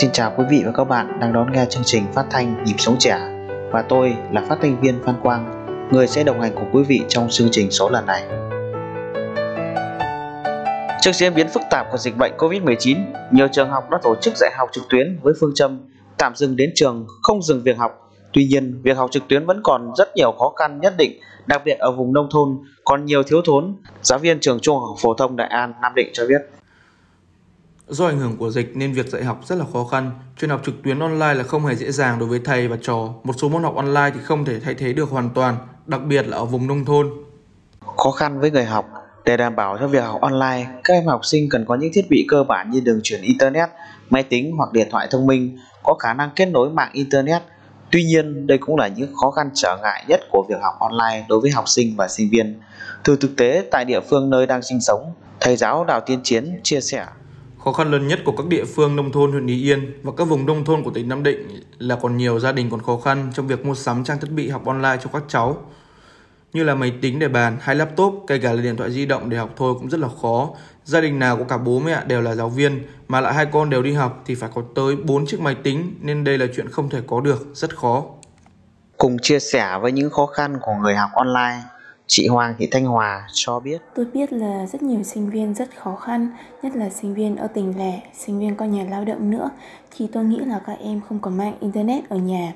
Xin 0.00 0.10
chào 0.12 0.32
quý 0.36 0.44
vị 0.50 0.62
và 0.66 0.72
các 0.72 0.84
bạn 0.84 1.20
đang 1.20 1.32
đón 1.32 1.52
nghe 1.52 1.66
chương 1.70 1.82
trình 1.86 2.04
phát 2.14 2.26
thanh 2.30 2.64
Nhịp 2.64 2.74
Sống 2.78 2.96
Trẻ 2.98 3.18
và 3.72 3.82
tôi 3.88 4.16
là 4.32 4.44
phát 4.48 4.58
thanh 4.62 4.80
viên 4.80 5.04
Phan 5.04 5.14
Quang, 5.22 5.66
người 5.92 6.06
sẽ 6.06 6.24
đồng 6.24 6.40
hành 6.40 6.52
cùng 6.54 6.70
quý 6.72 6.82
vị 6.82 7.00
trong 7.08 7.28
chương 7.30 7.48
trình 7.50 7.70
số 7.70 7.90
lần 7.90 8.06
này. 8.06 8.22
Trước 11.00 11.12
diễn 11.12 11.34
biến 11.34 11.48
phức 11.48 11.62
tạp 11.70 11.86
của 11.90 11.98
dịch 11.98 12.16
bệnh 12.16 12.32
COVID-19, 12.38 12.96
nhiều 13.30 13.48
trường 13.52 13.70
học 13.70 13.90
đã 13.90 13.98
tổ 14.02 14.14
chức 14.20 14.34
dạy 14.36 14.50
học 14.58 14.68
trực 14.72 14.84
tuyến 14.88 15.18
với 15.22 15.34
phương 15.40 15.52
châm 15.54 15.80
tạm 16.18 16.34
dừng 16.36 16.56
đến 16.56 16.70
trường, 16.74 17.06
không 17.22 17.42
dừng 17.42 17.62
việc 17.62 17.78
học. 17.78 18.10
Tuy 18.32 18.44
nhiên, 18.44 18.80
việc 18.82 18.96
học 18.96 19.10
trực 19.10 19.22
tuyến 19.28 19.46
vẫn 19.46 19.60
còn 19.64 19.92
rất 19.96 20.16
nhiều 20.16 20.32
khó 20.32 20.52
khăn 20.56 20.80
nhất 20.80 20.94
định, 20.98 21.20
đặc 21.46 21.62
biệt 21.64 21.78
ở 21.78 21.92
vùng 21.92 22.12
nông 22.12 22.28
thôn 22.30 22.58
còn 22.84 23.04
nhiều 23.04 23.22
thiếu 23.22 23.42
thốn. 23.44 23.76
Giáo 24.02 24.18
viên 24.18 24.40
trường 24.40 24.60
Trung 24.60 24.76
học 24.76 24.96
phổ 24.98 25.14
thông 25.14 25.36
Đại 25.36 25.48
An 25.48 25.72
Nam 25.82 25.92
Định 25.96 26.10
cho 26.12 26.26
biết. 26.26 26.57
Do 27.90 28.06
ảnh 28.06 28.18
hưởng 28.18 28.36
của 28.36 28.50
dịch 28.50 28.76
nên 28.76 28.92
việc 28.92 29.08
dạy 29.08 29.24
học 29.24 29.40
rất 29.44 29.58
là 29.58 29.64
khó 29.72 29.84
khăn. 29.84 30.10
Truyền 30.40 30.50
học 30.50 30.60
trực 30.64 30.74
tuyến 30.84 30.98
online 30.98 31.34
là 31.34 31.42
không 31.42 31.66
hề 31.66 31.74
dễ 31.74 31.92
dàng 31.92 32.18
đối 32.18 32.28
với 32.28 32.40
thầy 32.44 32.68
và 32.68 32.76
trò. 32.82 33.14
Một 33.24 33.32
số 33.38 33.48
môn 33.48 33.62
học 33.62 33.76
online 33.76 34.10
thì 34.14 34.20
không 34.24 34.44
thể 34.44 34.60
thay 34.60 34.74
thế 34.74 34.92
được 34.92 35.10
hoàn 35.10 35.30
toàn, 35.30 35.56
đặc 35.86 36.00
biệt 36.04 36.28
là 36.28 36.36
ở 36.36 36.44
vùng 36.44 36.66
nông 36.66 36.84
thôn. 36.84 37.10
Khó 37.96 38.10
khăn 38.10 38.40
với 38.40 38.50
người 38.50 38.64
học 38.64 38.86
để 39.24 39.36
đảm 39.36 39.56
bảo 39.56 39.78
cho 39.80 39.88
việc 39.88 40.00
học 40.04 40.20
online, 40.20 40.66
các 40.84 40.94
em 40.94 41.06
học 41.06 41.20
sinh 41.24 41.48
cần 41.50 41.64
có 41.68 41.74
những 41.74 41.90
thiết 41.94 42.06
bị 42.10 42.26
cơ 42.28 42.44
bản 42.44 42.70
như 42.70 42.80
đường 42.80 43.00
truyền 43.02 43.22
internet, 43.22 43.68
máy 44.10 44.22
tính 44.22 44.56
hoặc 44.56 44.72
điện 44.72 44.88
thoại 44.90 45.08
thông 45.10 45.26
minh 45.26 45.58
có 45.82 45.94
khả 45.94 46.14
năng 46.14 46.30
kết 46.36 46.46
nối 46.46 46.70
mạng 46.70 46.90
internet. 46.92 47.42
Tuy 47.90 48.04
nhiên, 48.04 48.46
đây 48.46 48.58
cũng 48.58 48.76
là 48.76 48.88
những 48.88 49.14
khó 49.16 49.30
khăn 49.30 49.50
trở 49.54 49.78
ngại 49.82 50.04
nhất 50.08 50.20
của 50.30 50.46
việc 50.48 50.58
học 50.62 50.74
online 50.80 51.26
đối 51.28 51.40
với 51.40 51.50
học 51.50 51.68
sinh 51.68 51.96
và 51.96 52.08
sinh 52.08 52.30
viên. 52.30 52.60
Từ 53.04 53.16
thực 53.16 53.36
tế 53.36 53.64
tại 53.70 53.84
địa 53.84 54.00
phương 54.00 54.30
nơi 54.30 54.46
đang 54.46 54.62
sinh 54.62 54.80
sống, 54.80 55.12
thầy 55.40 55.56
giáo 55.56 55.84
Đào 55.84 56.00
Tiên 56.00 56.20
Chiến 56.22 56.60
chia 56.62 56.80
sẻ 56.80 57.06
Khó 57.68 57.72
khăn 57.72 57.90
lớn 57.90 58.08
nhất 58.08 58.20
của 58.24 58.32
các 58.32 58.46
địa 58.46 58.64
phương 58.64 58.96
nông 58.96 59.12
thôn 59.12 59.32
huyện 59.32 59.46
Ý 59.46 59.62
Yên 59.62 59.92
và 60.02 60.12
các 60.16 60.24
vùng 60.24 60.46
nông 60.46 60.64
thôn 60.64 60.82
của 60.82 60.90
tỉnh 60.90 61.08
Nam 61.08 61.22
Định 61.22 61.60
là 61.78 61.96
còn 61.96 62.16
nhiều 62.16 62.40
gia 62.40 62.52
đình 62.52 62.70
còn 62.70 62.82
khó 62.82 62.96
khăn 62.96 63.30
trong 63.34 63.46
việc 63.46 63.66
mua 63.66 63.74
sắm 63.74 64.04
trang 64.04 64.18
thiết 64.20 64.30
bị 64.30 64.48
học 64.48 64.66
online 64.66 64.96
cho 65.04 65.10
các 65.12 65.22
cháu 65.28 65.56
như 66.52 66.64
là 66.64 66.74
máy 66.74 66.92
tính 67.02 67.18
để 67.18 67.28
bàn 67.28 67.56
hay 67.60 67.76
laptop, 67.76 68.24
kể 68.26 68.38
cả 68.38 68.52
là 68.52 68.62
điện 68.62 68.76
thoại 68.76 68.90
di 68.90 69.06
động 69.06 69.30
để 69.30 69.36
học 69.36 69.50
thôi 69.56 69.74
cũng 69.74 69.90
rất 69.90 70.00
là 70.00 70.08
khó. 70.22 70.50
Gia 70.84 71.00
đình 71.00 71.18
nào 71.18 71.36
có 71.36 71.44
cả 71.44 71.58
bố 71.58 71.78
mẹ 71.78 72.04
đều 72.06 72.20
là 72.20 72.34
giáo 72.34 72.48
viên 72.48 72.82
mà 73.08 73.20
lại 73.20 73.34
hai 73.34 73.46
con 73.46 73.70
đều 73.70 73.82
đi 73.82 73.92
học 73.92 74.22
thì 74.26 74.34
phải 74.34 74.50
có 74.54 74.62
tới 74.74 74.96
4 74.96 75.26
chiếc 75.26 75.40
máy 75.40 75.54
tính 75.54 75.94
nên 76.00 76.24
đây 76.24 76.38
là 76.38 76.46
chuyện 76.56 76.68
không 76.68 76.90
thể 76.90 77.00
có 77.06 77.20
được, 77.20 77.46
rất 77.54 77.76
khó. 77.76 78.04
Cùng 78.96 79.16
chia 79.22 79.38
sẻ 79.38 79.78
với 79.82 79.92
những 79.92 80.10
khó 80.10 80.26
khăn 80.26 80.58
của 80.62 80.72
người 80.82 80.96
học 80.96 81.10
online, 81.14 81.60
Chị 82.10 82.26
Hoàng 82.26 82.54
Thị 82.58 82.68
Thanh 82.70 82.84
Hòa 82.84 83.28
cho 83.32 83.60
biết. 83.60 83.82
Tôi 83.94 84.06
biết 84.14 84.32
là 84.32 84.66
rất 84.66 84.82
nhiều 84.82 85.02
sinh 85.02 85.30
viên 85.30 85.54
rất 85.54 85.76
khó 85.76 85.96
khăn 85.96 86.30
Nhất 86.62 86.76
là 86.76 86.90
sinh 86.90 87.14
viên 87.14 87.36
ở 87.36 87.46
tỉnh 87.46 87.78
lẻ, 87.78 88.00
sinh 88.14 88.38
viên 88.38 88.54
có 88.54 88.64
nhà 88.64 88.84
lao 88.90 89.04
động 89.04 89.30
nữa. 89.30 89.50
Thì 89.90 90.06
tôi 90.12 90.24
nghĩ 90.24 90.38
là 90.38 90.60
các 90.66 90.76
em 90.80 91.00
không 91.08 91.18
có 91.18 91.30
mạng 91.30 91.54
internet 91.60 92.08
ở 92.08 92.16
nhà. 92.16 92.52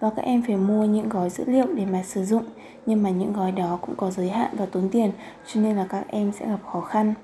Và 0.00 0.10
các 0.16 0.22
em 0.22 0.42
phải 0.46 0.56
mua 0.56 0.84
những 0.84 1.08
gói 1.08 1.30
dữ 1.30 1.44
liệu 1.46 1.66
để 1.74 1.84
mà 1.84 2.02
sử 2.02 2.24
dụng. 2.24 2.44
Nhưng 2.86 3.02
mà 3.02 3.10
những 3.10 3.32
gói 3.32 3.52
đó 3.52 3.78
cũng 3.82 3.94
có 3.96 4.10
giới 4.10 4.28
hạn 4.28 4.50
và 4.52 4.66
tốn 4.66 4.88
tiền 4.92 5.12
Cho 5.46 5.60
nên 5.60 5.76
là 5.76 5.86
các 5.88 6.04
em 6.08 6.32
sẽ 6.32 6.46
gặp 6.46 6.58
khó 6.72 6.80
khăn. 6.80 7.14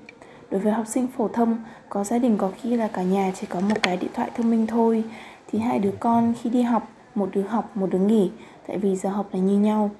Đối 0.51 0.61
với 0.61 0.73
học 0.73 0.85
sinh 0.87 1.07
phổ 1.17 1.27
thông, 1.27 1.57
có 1.89 2.03
gia 2.03 2.17
đình 2.17 2.37
có 2.37 2.51
khi 2.61 2.75
là 2.75 2.87
cả 2.87 3.03
nhà 3.03 3.31
chỉ 3.35 3.47
có 3.47 3.59
một 3.59 3.75
cái 3.81 3.97
điện 3.97 4.11
thoại 4.13 4.31
thông 4.35 4.49
minh 4.51 4.67
thôi. 4.67 5.03
Thì 5.51 5.59
hai 5.59 5.79
đứa 5.79 5.93
con 5.99 6.33
khi 6.41 6.49
đi 6.49 6.61
học, 6.61 6.87
một 7.15 7.29
đứa 7.33 7.41
học, 7.41 7.77
một 7.77 7.87
đứa 7.91 7.99
nghỉ. 7.99 8.31
Tại 8.67 8.77
vì 8.77 8.95
giờ 8.95 9.09
học 9.09 9.27
là 9.31 9.39
như 9.39 9.59
nhau 9.59 9.91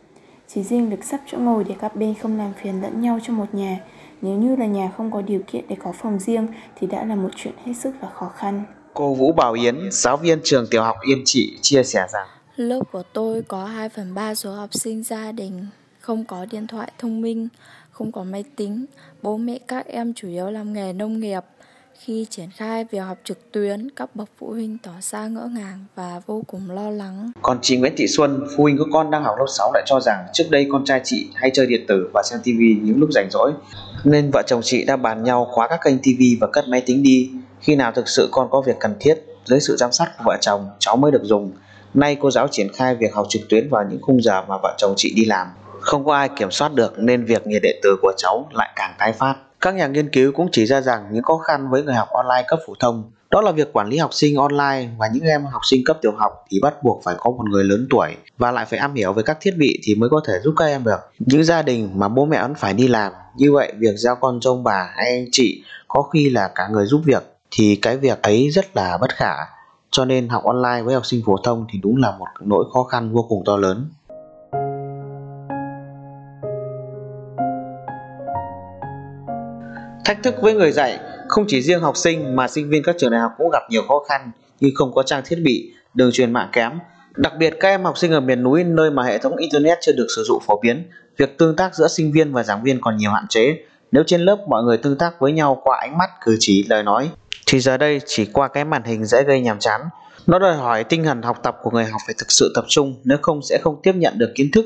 chỉ 0.47 0.63
riêng 0.63 0.89
việc 0.89 1.03
sắp 1.03 1.21
chỗ 1.31 1.37
ngồi 1.37 1.63
để 1.63 1.75
các 1.79 1.95
bên 1.95 2.15
không 2.21 2.37
làm 2.37 2.53
phiền 2.61 2.81
lẫn 2.81 3.01
nhau 3.01 3.19
trong 3.23 3.37
một 3.37 3.53
nhà. 3.53 3.79
Nếu 4.21 4.33
như 4.37 4.55
là 4.55 4.65
nhà 4.65 4.91
không 4.97 5.11
có 5.11 5.21
điều 5.21 5.41
kiện 5.47 5.65
để 5.67 5.75
có 5.83 5.91
phòng 5.91 6.19
riêng 6.19 6.47
thì 6.75 6.87
đã 6.87 7.05
là 7.05 7.15
một 7.15 7.29
chuyện 7.35 7.53
hết 7.65 7.73
sức 7.73 7.91
là 8.01 8.09
khó 8.09 8.29
khăn. 8.35 8.63
Cô 8.93 9.13
Vũ 9.13 9.31
Bảo 9.31 9.53
Yến, 9.53 9.89
giáo 9.91 10.17
viên 10.17 10.39
trường 10.43 10.67
tiểu 10.71 10.83
học 10.83 10.95
Yên 11.07 11.21
Trị 11.25 11.57
chia 11.61 11.83
sẻ 11.83 12.07
rằng 12.13 12.27
Lớp 12.55 12.81
của 12.91 13.03
tôi 13.13 13.41
có 13.41 13.65
2 13.65 13.89
phần 13.89 14.13
3 14.13 14.35
số 14.35 14.51
học 14.51 14.69
sinh 14.73 15.03
gia 15.03 15.31
đình 15.31 15.65
không 15.99 16.25
có 16.25 16.45
điện 16.51 16.67
thoại 16.67 16.91
thông 16.97 17.21
minh, 17.21 17.47
không 17.91 18.11
có 18.11 18.23
máy 18.23 18.43
tính. 18.55 18.85
Bố 19.21 19.37
mẹ 19.37 19.59
các 19.67 19.87
em 19.87 20.13
chủ 20.13 20.27
yếu 20.27 20.49
làm 20.49 20.73
nghề 20.73 20.93
nông 20.93 21.19
nghiệp. 21.19 21.43
Khi 21.99 22.25
triển 22.29 22.49
khai 22.55 22.85
việc 22.91 22.99
học 22.99 23.17
trực 23.23 23.51
tuyến, 23.51 23.87
các 23.95 24.15
bậc 24.15 24.29
phụ 24.39 24.49
huynh 24.49 24.77
tỏ 24.83 24.91
ra 25.01 25.27
ngỡ 25.27 25.49
ngàng 25.55 25.85
và 25.95 26.21
vô 26.25 26.43
cùng 26.47 26.71
lo 26.71 26.89
lắng. 26.89 27.31
Còn 27.41 27.59
chị 27.61 27.77
Nguyễn 27.77 27.93
Thị 27.97 28.07
Xuân, 28.07 28.47
phụ 28.57 28.63
huynh 28.63 28.77
của 28.77 28.87
con 28.93 29.11
đang 29.11 29.23
học 29.23 29.35
lớp 29.39 29.45
6 29.47 29.71
lại 29.73 29.83
cho 29.85 29.99
rằng 29.99 30.25
trước 30.33 30.43
đây 30.49 30.67
con 30.71 30.85
trai 30.85 31.01
chị 31.03 31.27
hay 31.35 31.51
chơi 31.53 31.67
điện 31.67 31.85
tử 31.87 32.09
và 32.13 32.23
xem 32.25 32.39
TV 32.43 32.61
những 32.81 32.99
lúc 32.99 33.09
rảnh 33.11 33.27
rỗi. 33.31 33.51
Nên 34.03 34.31
vợ 34.31 34.43
chồng 34.47 34.61
chị 34.63 34.85
đã 34.85 34.95
bàn 34.95 35.23
nhau 35.23 35.47
khóa 35.51 35.67
các 35.67 35.79
kênh 35.83 35.97
TV 35.97 36.21
và 36.41 36.47
cất 36.47 36.67
máy 36.67 36.83
tính 36.85 37.03
đi. 37.03 37.31
Khi 37.59 37.75
nào 37.75 37.91
thực 37.91 38.09
sự 38.09 38.29
con 38.31 38.47
có 38.51 38.61
việc 38.61 38.75
cần 38.79 38.95
thiết, 38.99 39.15
dưới 39.45 39.59
sự 39.59 39.75
giám 39.79 39.91
sát 39.91 40.11
của 40.17 40.23
vợ 40.25 40.37
chồng, 40.41 40.69
cháu 40.79 40.95
mới 40.95 41.11
được 41.11 41.23
dùng. 41.23 41.51
Nay 41.93 42.17
cô 42.19 42.31
giáo 42.31 42.47
triển 42.47 42.73
khai 42.73 42.95
việc 42.95 43.13
học 43.13 43.25
trực 43.29 43.41
tuyến 43.49 43.69
vào 43.69 43.83
những 43.89 44.01
khung 44.01 44.21
giờ 44.21 44.41
mà 44.47 44.55
vợ 44.63 44.75
chồng 44.77 44.93
chị 44.97 45.13
đi 45.15 45.25
làm. 45.25 45.47
Không 45.79 46.05
có 46.05 46.15
ai 46.15 46.29
kiểm 46.29 46.51
soát 46.51 46.73
được 46.73 46.93
nên 46.97 47.25
việc 47.25 47.47
nghiện 47.47 47.61
điện 47.61 47.79
tử 47.83 47.95
của 48.01 48.13
cháu 48.17 48.49
lại 48.51 48.69
càng 48.75 48.95
tái 48.99 49.13
phát. 49.13 49.35
Các 49.63 49.75
nhà 49.75 49.87
nghiên 49.87 50.09
cứu 50.09 50.31
cũng 50.31 50.47
chỉ 50.51 50.65
ra 50.65 50.81
rằng 50.81 51.09
những 51.11 51.23
khó 51.23 51.37
khăn 51.37 51.69
với 51.69 51.83
người 51.83 51.95
học 51.95 52.07
online 52.09 52.45
cấp 52.47 52.59
phổ 52.67 52.73
thông 52.79 53.11
đó 53.31 53.41
là 53.41 53.51
việc 53.51 53.73
quản 53.73 53.89
lý 53.89 53.97
học 53.97 54.13
sinh 54.13 54.35
online 54.35 54.89
và 54.97 55.07
những 55.13 55.23
em 55.23 55.45
học 55.45 55.61
sinh 55.65 55.81
cấp 55.85 55.97
tiểu 56.01 56.11
học 56.17 56.31
thì 56.49 56.59
bắt 56.61 56.83
buộc 56.83 57.03
phải 57.03 57.15
có 57.17 57.31
một 57.31 57.43
người 57.49 57.63
lớn 57.63 57.87
tuổi 57.89 58.15
và 58.37 58.51
lại 58.51 58.65
phải 58.65 58.79
am 58.79 58.93
hiểu 58.93 59.13
về 59.13 59.23
các 59.23 59.37
thiết 59.41 59.53
bị 59.57 59.79
thì 59.83 59.95
mới 59.95 60.09
có 60.09 60.21
thể 60.27 60.33
giúp 60.43 60.53
các 60.57 60.65
em 60.65 60.83
được. 60.83 60.99
Những 61.19 61.43
gia 61.43 61.61
đình 61.61 61.89
mà 61.95 62.07
bố 62.07 62.25
mẹ 62.25 62.41
vẫn 62.41 62.55
phải 62.55 62.73
đi 62.73 62.87
làm, 62.87 63.11
như 63.37 63.53
vậy 63.53 63.73
việc 63.77 63.95
giao 63.97 64.15
con 64.15 64.39
cho 64.39 64.51
ông 64.51 64.63
bà 64.63 64.89
hay 64.95 65.09
anh 65.09 65.25
chị 65.31 65.63
có 65.87 66.01
khi 66.01 66.29
là 66.29 66.51
cả 66.55 66.67
người 66.71 66.85
giúp 66.85 67.01
việc 67.05 67.23
thì 67.51 67.75
cái 67.75 67.97
việc 67.97 68.21
ấy 68.21 68.49
rất 68.49 68.75
là 68.75 68.97
bất 68.97 69.15
khả. 69.15 69.33
Cho 69.91 70.05
nên 70.05 70.29
học 70.29 70.43
online 70.43 70.81
với 70.81 70.93
học 70.93 71.05
sinh 71.05 71.21
phổ 71.25 71.37
thông 71.43 71.65
thì 71.73 71.79
đúng 71.83 71.97
là 71.97 72.11
một 72.11 72.27
nỗi 72.39 72.65
khó 72.73 72.83
khăn 72.83 73.13
vô 73.13 73.25
cùng 73.29 73.43
to 73.45 73.57
lớn. 73.57 73.89
Thách 80.05 80.23
thức 80.23 80.35
với 80.41 80.53
người 80.53 80.71
dạy 80.71 80.99
không 81.27 81.45
chỉ 81.47 81.61
riêng 81.61 81.81
học 81.81 81.97
sinh 81.97 82.35
mà 82.35 82.47
sinh 82.47 82.69
viên 82.69 82.83
các 82.83 82.95
trường 82.99 83.11
đại 83.11 83.21
học 83.21 83.31
cũng 83.37 83.49
gặp 83.49 83.63
nhiều 83.69 83.81
khó 83.87 83.99
khăn 84.09 84.31
như 84.59 84.71
không 84.75 84.93
có 84.93 85.03
trang 85.03 85.21
thiết 85.25 85.39
bị, 85.43 85.73
đường 85.93 86.09
truyền 86.13 86.33
mạng 86.33 86.49
kém. 86.51 86.71
Đặc 87.15 87.33
biệt 87.39 87.53
các 87.59 87.67
em 87.67 87.83
học 87.83 87.97
sinh 87.97 88.11
ở 88.11 88.19
miền 88.19 88.43
núi 88.43 88.63
nơi 88.63 88.91
mà 88.91 89.03
hệ 89.03 89.17
thống 89.17 89.35
internet 89.35 89.77
chưa 89.81 89.91
được 89.91 90.07
sử 90.15 90.23
dụng 90.27 90.39
phổ 90.47 90.59
biến, 90.61 90.89
việc 91.17 91.37
tương 91.37 91.55
tác 91.55 91.75
giữa 91.75 91.87
sinh 91.87 92.11
viên 92.11 92.33
và 92.33 92.43
giảng 92.43 92.63
viên 92.63 92.81
còn 92.81 92.97
nhiều 92.97 93.11
hạn 93.11 93.25
chế. 93.29 93.57
Nếu 93.91 94.03
trên 94.07 94.21
lớp 94.21 94.37
mọi 94.47 94.63
người 94.63 94.77
tương 94.77 94.97
tác 94.97 95.19
với 95.19 95.31
nhau 95.31 95.61
qua 95.63 95.77
ánh 95.81 95.97
mắt, 95.97 96.09
cử 96.25 96.37
chỉ, 96.39 96.65
lời 96.69 96.83
nói 96.83 97.09
thì 97.45 97.59
giờ 97.59 97.77
đây 97.77 98.01
chỉ 98.05 98.25
qua 98.25 98.47
cái 98.47 98.65
màn 98.65 98.83
hình 98.83 99.05
dễ 99.05 99.23
gây 99.23 99.41
nhàm 99.41 99.59
chán. 99.59 99.81
Nó 100.27 100.39
đòi 100.39 100.55
hỏi 100.55 100.83
tinh 100.83 101.03
thần 101.03 101.21
học 101.21 101.39
tập 101.43 101.57
của 101.63 101.71
người 101.71 101.85
học 101.85 102.01
phải 102.05 102.15
thực 102.17 102.31
sự 102.31 102.51
tập 102.55 102.65
trung, 102.67 102.95
nếu 103.03 103.17
không 103.21 103.41
sẽ 103.41 103.59
không 103.61 103.79
tiếp 103.83 103.95
nhận 103.95 104.17
được 104.17 104.31
kiến 104.35 104.51
thức. 104.51 104.65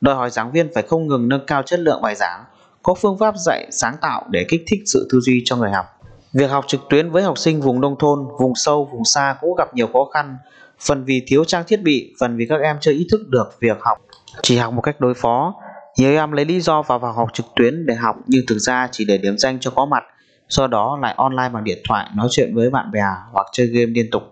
Đòi 0.00 0.14
hỏi 0.14 0.30
giảng 0.30 0.52
viên 0.52 0.74
phải 0.74 0.82
không 0.82 1.06
ngừng 1.06 1.28
nâng 1.28 1.46
cao 1.46 1.62
chất 1.62 1.80
lượng 1.80 2.02
bài 2.02 2.14
giảng, 2.14 2.44
có 2.84 2.94
phương 2.94 3.18
pháp 3.18 3.34
dạy 3.36 3.66
sáng 3.70 3.96
tạo 4.00 4.24
để 4.30 4.46
kích 4.48 4.62
thích 4.66 4.80
sự 4.86 5.08
tư 5.12 5.20
duy 5.20 5.42
cho 5.44 5.56
người 5.56 5.70
học. 5.70 5.86
Việc 6.32 6.50
học 6.50 6.64
trực 6.68 6.80
tuyến 6.90 7.10
với 7.10 7.22
học 7.22 7.38
sinh 7.38 7.60
vùng 7.60 7.80
nông 7.80 7.96
thôn, 7.98 8.18
vùng 8.38 8.54
sâu, 8.54 8.88
vùng 8.92 9.04
xa 9.04 9.36
cũng 9.40 9.54
gặp 9.54 9.74
nhiều 9.74 9.86
khó 9.92 10.04
khăn, 10.14 10.36
phần 10.80 11.04
vì 11.04 11.22
thiếu 11.26 11.44
trang 11.44 11.64
thiết 11.66 11.82
bị, 11.82 12.14
phần 12.20 12.36
vì 12.36 12.46
các 12.48 12.60
em 12.60 12.76
chưa 12.80 12.92
ý 12.92 13.06
thức 13.10 13.28
được 13.28 13.56
việc 13.60 13.76
học, 13.80 13.98
chỉ 14.42 14.56
học 14.56 14.74
một 14.74 14.82
cách 14.82 15.00
đối 15.00 15.14
phó. 15.14 15.54
Nhiều 15.98 16.12
em 16.12 16.32
lấy 16.32 16.44
lý 16.44 16.60
do 16.60 16.82
vào 16.82 16.98
vào 16.98 17.12
học 17.12 17.28
trực 17.32 17.46
tuyến 17.56 17.86
để 17.86 17.94
học 17.94 18.16
nhưng 18.26 18.46
thực 18.48 18.58
ra 18.58 18.88
chỉ 18.92 19.04
để 19.04 19.18
điểm 19.18 19.38
danh 19.38 19.60
cho 19.60 19.70
có 19.70 19.84
mặt, 19.84 20.02
sau 20.48 20.66
đó 20.66 20.98
lại 21.02 21.14
online 21.16 21.48
bằng 21.48 21.64
điện 21.64 21.78
thoại 21.88 22.10
nói 22.16 22.28
chuyện 22.30 22.54
với 22.54 22.70
bạn 22.70 22.90
bè 22.92 23.00
hoặc 23.32 23.46
chơi 23.52 23.66
game 23.66 23.92
liên 23.92 24.10
tục, 24.10 24.22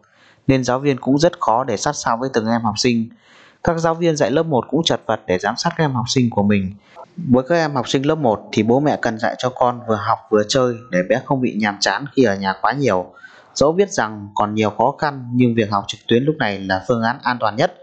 nên 0.47 0.65
giáo 0.65 0.79
viên 0.79 1.01
cũng 1.01 1.19
rất 1.19 1.41
khó 1.41 1.65
để 1.65 1.77
sát 1.77 1.93
sao 1.93 2.17
với 2.21 2.31
từng 2.33 2.47
em 2.47 2.61
học 2.63 2.75
sinh. 2.79 3.09
Các 3.65 3.79
giáo 3.79 3.95
viên 3.95 4.17
dạy 4.17 4.31
lớp 4.31 4.43
1 4.43 4.65
cũng 4.71 4.85
chật 4.85 5.01
vật 5.07 5.21
để 5.27 5.39
giám 5.39 5.55
sát 5.57 5.71
các 5.77 5.85
em 5.85 5.95
học 5.95 6.05
sinh 6.09 6.31
của 6.31 6.43
mình. 6.43 6.75
Với 7.17 7.45
các 7.49 7.55
em 7.55 7.75
học 7.75 7.89
sinh 7.89 8.07
lớp 8.07 8.15
1 8.15 8.41
thì 8.53 8.63
bố 8.63 8.81
mẹ 8.81 8.99
cần 9.03 9.19
dạy 9.19 9.35
cho 9.39 9.49
con 9.49 9.81
vừa 9.89 9.95
học 9.95 10.19
vừa 10.31 10.43
chơi 10.49 10.75
để 10.91 10.99
bé 11.09 11.21
không 11.25 11.41
bị 11.41 11.55
nhàm 11.61 11.77
chán 11.81 12.05
khi 12.13 12.25
ở 12.25 12.37
nhà 12.37 12.55
quá 12.63 12.73
nhiều. 12.73 13.13
Dẫu 13.55 13.73
biết 13.73 13.91
rằng 13.91 14.29
còn 14.35 14.55
nhiều 14.55 14.71
khó 14.71 14.95
khăn 14.99 15.25
nhưng 15.35 15.55
việc 15.55 15.71
học 15.71 15.85
trực 15.89 16.01
tuyến 16.09 16.25
lúc 16.25 16.35
này 16.39 16.59
là 16.59 16.85
phương 16.89 17.03
án 17.03 17.17
an 17.23 17.37
toàn 17.41 17.57
nhất. 17.57 17.75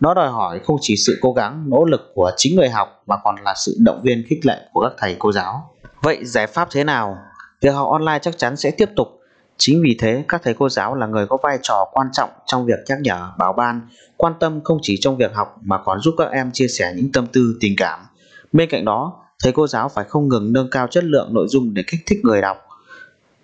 Nó 0.00 0.14
đòi 0.14 0.30
hỏi 0.30 0.60
không 0.66 0.76
chỉ 0.80 0.96
sự 0.96 1.18
cố 1.20 1.32
gắng, 1.32 1.64
nỗ 1.70 1.84
lực 1.84 2.12
của 2.14 2.30
chính 2.36 2.56
người 2.56 2.68
học 2.68 3.02
mà 3.06 3.16
còn 3.24 3.34
là 3.44 3.54
sự 3.56 3.76
động 3.78 4.00
viên 4.02 4.24
khích 4.28 4.46
lệ 4.46 4.68
của 4.72 4.80
các 4.80 4.92
thầy 4.98 5.16
cô 5.18 5.32
giáo. 5.32 5.70
Vậy 6.02 6.24
giải 6.24 6.46
pháp 6.46 6.68
thế 6.70 6.84
nào? 6.84 7.18
Việc 7.60 7.70
học 7.70 7.88
online 7.90 8.18
chắc 8.18 8.38
chắn 8.38 8.56
sẽ 8.56 8.70
tiếp 8.70 8.90
tục. 8.96 9.08
Chính 9.56 9.82
vì 9.82 9.96
thế, 10.00 10.24
các 10.28 10.42
thầy 10.44 10.54
cô 10.54 10.68
giáo 10.68 10.94
là 10.94 11.06
người 11.06 11.26
có 11.26 11.36
vai 11.42 11.58
trò 11.62 11.88
quan 11.92 12.06
trọng 12.12 12.30
trong 12.46 12.66
việc 12.66 12.78
nhắc 12.88 12.98
nhở, 13.00 13.28
bảo 13.38 13.52
ban, 13.52 13.88
quan 14.16 14.32
tâm 14.40 14.60
không 14.64 14.78
chỉ 14.82 14.98
trong 15.00 15.16
việc 15.16 15.34
học 15.34 15.56
mà 15.62 15.78
còn 15.84 16.00
giúp 16.00 16.14
các 16.18 16.30
em 16.30 16.50
chia 16.52 16.68
sẻ 16.68 16.92
những 16.96 17.12
tâm 17.12 17.26
tư, 17.26 17.56
tình 17.60 17.74
cảm 17.76 18.00
Bên 18.54 18.68
cạnh 18.70 18.84
đó, 18.84 19.12
thầy 19.42 19.52
cô 19.52 19.66
giáo 19.66 19.88
phải 19.88 20.04
không 20.04 20.28
ngừng 20.28 20.52
nâng 20.52 20.70
cao 20.70 20.86
chất 20.86 21.04
lượng 21.04 21.34
nội 21.34 21.46
dung 21.48 21.74
để 21.74 21.82
kích 21.86 22.00
thích 22.06 22.18
người 22.22 22.40
đọc, 22.40 22.56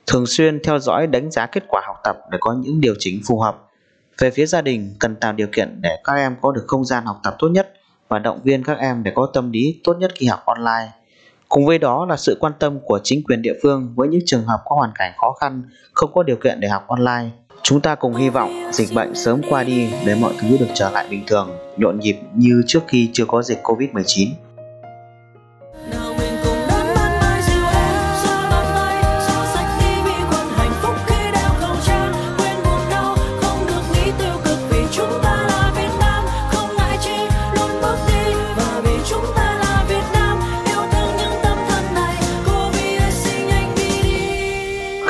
thường 0.07 0.27
xuyên 0.27 0.61
theo 0.65 0.79
dõi 0.79 1.07
đánh 1.07 1.31
giá 1.31 1.47
kết 1.47 1.65
quả 1.69 1.83
học 1.87 1.97
tập 2.05 2.17
để 2.31 2.39
có 2.41 2.53
những 2.53 2.81
điều 2.81 2.95
chỉnh 2.99 3.21
phù 3.27 3.41
hợp. 3.41 3.57
Về 4.19 4.31
phía 4.31 4.47
gia 4.47 4.63
đình, 4.63 4.95
cần 4.99 5.17
tạo 5.17 5.33
điều 5.33 5.47
kiện 5.53 5.81
để 5.83 5.97
các 6.05 6.13
em 6.13 6.37
có 6.43 6.53
được 6.53 6.65
không 6.67 6.85
gian 6.85 7.05
học 7.05 7.21
tập 7.23 7.37
tốt 7.39 7.49
nhất 7.49 7.73
và 8.09 8.19
động 8.19 8.41
viên 8.45 8.65
các 8.65 8.79
em 8.79 9.03
để 9.03 9.13
có 9.15 9.31
tâm 9.35 9.53
lý 9.53 9.81
tốt 9.85 9.97
nhất 9.99 10.13
khi 10.15 10.27
học 10.27 10.41
online. 10.45 10.93
Cùng 11.49 11.67
với 11.67 11.79
đó 11.79 12.07
là 12.07 12.17
sự 12.17 12.37
quan 12.41 12.53
tâm 12.59 12.79
của 12.85 13.01
chính 13.05 13.23
quyền 13.25 13.43
địa 13.43 13.55
phương 13.63 13.93
với 13.97 14.09
những 14.09 14.23
trường 14.27 14.45
hợp 14.45 14.61
có 14.65 14.77
hoàn 14.77 14.91
cảnh 14.95 15.13
khó 15.17 15.33
khăn, 15.33 15.63
không 15.93 16.11
có 16.15 16.23
điều 16.23 16.37
kiện 16.37 16.61
để 16.61 16.69
học 16.69 16.85
online. 16.89 17.31
Chúng 17.63 17.81
ta 17.81 17.95
cùng 17.95 18.15
hy 18.15 18.29
vọng 18.29 18.51
dịch 18.73 18.89
bệnh 18.95 19.15
sớm 19.15 19.41
qua 19.51 19.65
đi 19.65 19.91
để 20.07 20.15
mọi 20.15 20.33
thứ 20.41 20.57
được 20.61 20.69
trở 20.75 20.91
lại 20.91 21.07
bình 21.11 21.23
thường, 21.27 21.51
nhộn 21.77 22.01
nhịp 22.01 22.17
như 22.35 22.63
trước 22.67 22.81
khi 22.89 23.11
chưa 23.13 23.25
có 23.25 23.43
dịch 23.43 23.59
Covid-19. 23.63 24.29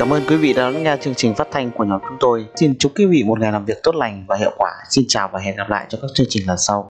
Cảm 0.01 0.13
ơn 0.13 0.23
quý 0.29 0.37
vị 0.37 0.53
đã 0.53 0.71
lắng 0.71 0.83
nghe 0.83 0.97
chương 1.01 1.15
trình 1.15 1.35
phát 1.35 1.49
thanh 1.51 1.71
của 1.71 1.85
nhóm 1.85 2.01
chúng 2.09 2.17
tôi. 2.21 2.47
Xin 2.57 2.79
chúc 2.79 2.93
quý 2.97 3.07
vị 3.07 3.25
một 3.27 3.41
ngày 3.41 3.53
làm 3.53 3.65
việc 3.65 3.83
tốt 3.83 3.95
lành 3.95 4.25
và 4.29 4.37
hiệu 4.37 4.53
quả. 4.57 4.71
Xin 4.91 5.05
chào 5.09 5.29
và 5.33 5.41
hẹn 5.41 5.57
gặp 5.57 5.71
lại 5.71 5.87
trong 5.89 6.01
các 6.01 6.11
chương 6.15 6.27
trình 6.31 6.47
lần 6.47 6.59
sau. 6.59 6.89